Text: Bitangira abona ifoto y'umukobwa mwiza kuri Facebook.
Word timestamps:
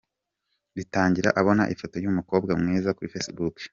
Bitangira 0.75 1.29
abona 1.39 1.63
ifoto 1.73 1.95
y'umukobwa 2.03 2.51
mwiza 2.61 2.89
kuri 2.95 3.11
Facebook. 3.13 3.55